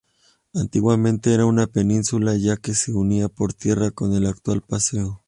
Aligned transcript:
Antiguamente 0.55 1.31
era 1.31 1.45
una 1.45 1.67
península 1.67 2.35
ya 2.35 2.57
que 2.57 2.73
se 2.73 2.91
unía 2.91 3.29
por 3.29 3.53
tierra 3.53 3.91
con 3.91 4.15
el 4.15 4.25
actual 4.25 4.61
paseo. 4.63 5.19